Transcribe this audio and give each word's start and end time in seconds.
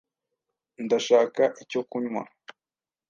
Ndashaka 0.83 1.43
icyo 1.63 1.79
kunywa. 1.91 2.21